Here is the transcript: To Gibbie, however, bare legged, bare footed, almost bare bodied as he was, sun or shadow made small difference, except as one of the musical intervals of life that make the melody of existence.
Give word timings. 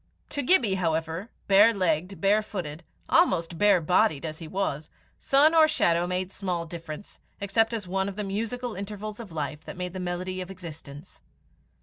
To 0.29 0.41
Gibbie, 0.41 0.79
however, 0.81 1.29
bare 1.47 1.75
legged, 1.75 2.19
bare 2.19 2.41
footed, 2.41 2.83
almost 3.07 3.59
bare 3.59 3.79
bodied 3.79 4.25
as 4.25 4.39
he 4.39 4.47
was, 4.47 4.89
sun 5.19 5.53
or 5.53 5.67
shadow 5.67 6.07
made 6.07 6.33
small 6.33 6.65
difference, 6.65 7.19
except 7.39 7.71
as 7.71 7.87
one 7.87 8.09
of 8.09 8.15
the 8.15 8.23
musical 8.23 8.73
intervals 8.73 9.19
of 9.19 9.31
life 9.31 9.63
that 9.65 9.77
make 9.77 9.93
the 9.93 9.99
melody 9.99 10.41
of 10.41 10.49
existence. 10.49 11.21